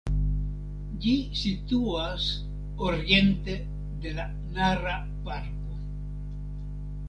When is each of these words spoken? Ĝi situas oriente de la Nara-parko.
Ĝi 1.03 1.11
situas 1.41 2.25
oriente 2.87 3.61
de 4.07 4.17
la 4.21 4.27
Nara-parko. 4.57 5.81